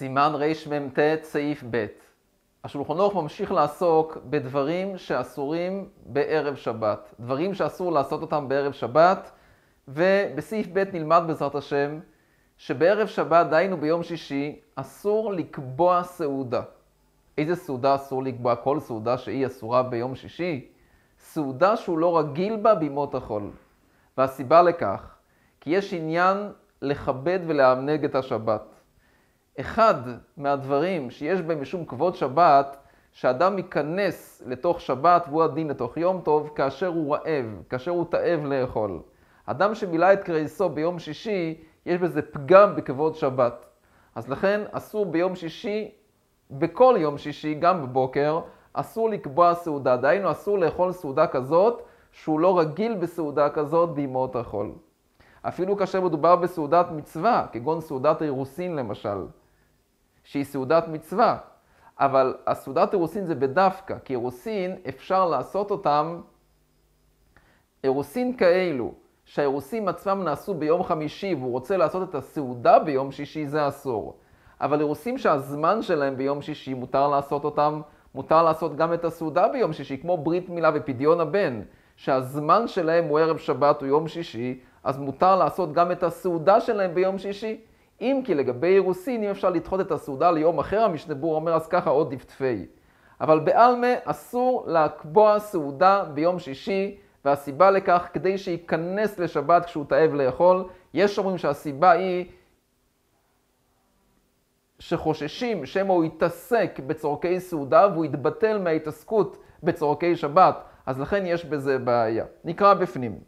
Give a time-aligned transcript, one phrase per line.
[0.00, 1.86] סימן רמ"ט סעיף ב'
[2.64, 9.30] השולחן ערוך ממשיך לעסוק בדברים שאסורים בערב שבת, דברים שאסור לעשות אותם בערב שבת,
[9.88, 11.98] ובסעיף ב' נלמד בעזרת השם
[12.58, 16.62] שבערב שבת, דהיינו ביום שישי, אסור לקבוע סעודה.
[17.38, 18.56] איזה סעודה אסור לקבוע?
[18.56, 20.68] כל סעודה שהיא אסורה ביום שישי?
[21.18, 23.50] סעודה שהוא לא רגיל בה בימות החול.
[24.18, 25.14] והסיבה לכך,
[25.60, 26.36] כי יש עניין
[26.82, 28.79] לכבד ולענג את השבת.
[29.60, 29.94] אחד
[30.36, 32.76] מהדברים שיש בהם משום כבוד שבת,
[33.12, 38.44] שאדם ייכנס לתוך שבת והוא הדין לתוך יום טוב, כאשר הוא רעב, כאשר הוא תאב
[38.44, 39.00] לאכול.
[39.46, 43.66] אדם שמילא את קרייסו ביום שישי, יש בזה פגם בכבוד שבת.
[44.14, 45.90] אז לכן אסור ביום שישי,
[46.50, 48.40] בכל יום שישי, גם בבוקר,
[48.72, 49.96] אסור לקבוע סעודה.
[49.96, 51.82] דהיינו, אסור לאכול סעודה כזאת,
[52.12, 54.72] שהוא לא רגיל בסעודה כזאת בימות החול.
[55.42, 59.18] אפילו כאשר מדובר בסעודת מצווה, כגון סעודת האירוסין למשל.
[60.24, 61.36] שהיא סעודת מצווה,
[62.00, 66.20] אבל הסעודת אירוסין זה בדווקא, כי אירוסין אפשר לעשות אותם,
[67.84, 73.68] אירוסין כאלו, שהאירוסים עצמם נעשו ביום חמישי והוא רוצה לעשות את הסעודה ביום שישי, זה
[73.68, 74.16] אסור.
[74.60, 77.80] אבל אירוסים שהזמן שלהם ביום שישי, מותר לעשות אותם,
[78.14, 81.60] מותר לעשות גם את הסעודה ביום שישי, כמו ברית מילה ופדיון הבן,
[81.96, 86.94] שהזמן שלהם הוא ערב שבת או יום שישי, אז מותר לעשות גם את הסעודה שלהם
[86.94, 87.60] ביום שישי.
[88.00, 91.68] אם כי לגבי אירוסין, אם אפשר לדחות את הסעודה ליום אחר, המשנה בור אומר אז
[91.68, 92.66] ככה עוד דפתפי.
[93.20, 100.64] אבל בעלמה אסור לקבוע סעודה ביום שישי, והסיבה לכך כדי שייכנס לשבת כשהוא תאב לאכול.
[100.94, 102.24] יש אומרים שהסיבה היא
[104.78, 111.78] שחוששים שמא הוא יתעסק בצורכי סעודה והוא יתבטל מההתעסקות בצורכי שבת, אז לכן יש בזה
[111.78, 112.24] בעיה.
[112.44, 113.18] נקרא בפנים.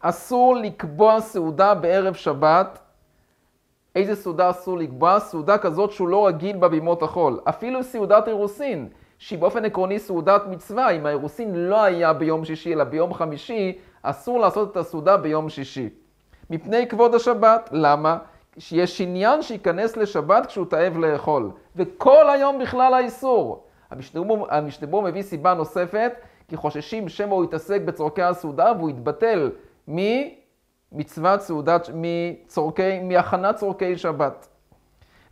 [0.00, 2.78] אסור לקבוע סעודה בערב שבת
[3.94, 5.20] איזה סעודה אסור לקבוע?
[5.20, 7.40] סעודה כזאת שהוא לא רגיל בה בימות החול.
[7.44, 8.88] אפילו סעודת אירוסין,
[9.18, 14.40] שהיא באופן עקרוני סעודת מצווה, אם האירוסין לא היה ביום שישי אלא ביום חמישי, אסור
[14.40, 15.88] לעשות את הסעודה ביום שישי.
[16.50, 17.68] מפני כבוד השבת.
[17.72, 18.18] למה?
[18.58, 21.50] שיש עניין שייכנס לשבת כשהוא תאב לאכול.
[21.76, 23.64] וכל היום בכלל האיסור.
[24.50, 26.12] המשתבור מביא סיבה נוספת,
[26.48, 29.50] כי חוששים שמא הוא יתעסק בצורכי הסעודה והוא יתבטל
[29.90, 29.98] מ...
[30.94, 34.48] מצוות סעודת, מצורכי, מהכנת צורכי שבת.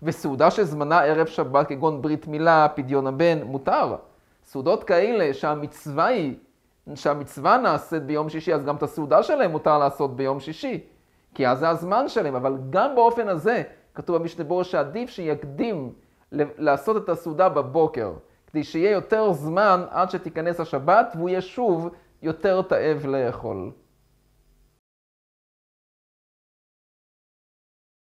[0.03, 3.97] וסעודה שזמנה ערב שבת, כגון ברית מילה, פדיון הבן, מותר.
[4.45, 6.35] סעודות כאלה שהמצווה היא,
[6.95, 10.81] שהמצווה נעשית ביום שישי, אז גם את הסעודה שלהם מותר לעשות ביום שישי.
[11.35, 13.63] כי אז זה הזמן שלהם, אבל גם באופן הזה,
[13.95, 15.93] כתוב במשנה ברור שעדיף שיקדים
[16.33, 18.13] לעשות את הסעודה בבוקר,
[18.47, 21.89] כדי שיהיה יותר זמן עד שתיכנס השבת, והוא יהיה שוב
[22.23, 23.71] יותר תאב לאכול.